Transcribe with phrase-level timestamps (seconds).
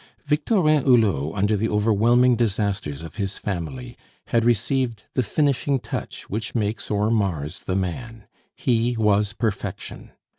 [0.25, 3.95] Victorin Hulot, under the overwhelming disasters of his family,
[4.29, 8.25] had received the finishing touch which makes or mars the man.
[8.55, 10.13] He was perfection.